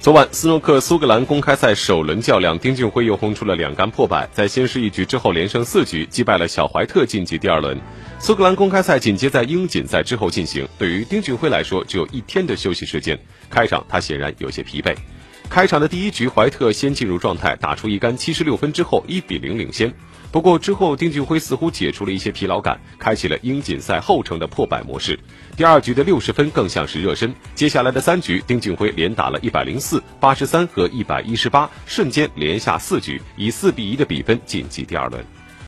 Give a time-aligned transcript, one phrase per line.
[0.00, 7.78] 昨晚，斯诺克苏格兰公开赛首轮较量，丁俊晖又轰出了两杆破百，在先失一局之后连胜四局，击败了小怀特晋级第二轮。
[8.18, 13.18] 苏格兰公开赛紧接在英锦赛之后进行，对于丁俊晖来说只有一天的休息时间。
[13.50, 14.96] 开场他显然有些疲惫。
[15.50, 19.92] 开场的第一局，怀特先进入状态，打出一杆七十六分之后一比零领先。
[20.30, 25.18] 不过之后，丁俊晖似乎解除了一些疲劳感，开启了英锦赛后程的破百模式。
[25.56, 35.39] 第二局的六十分更像是热身，接下来的三局，丁俊晖连打了一百零四、八十三和一百一十八，瞬间连下四局，以四比一的比分晋级第二轮。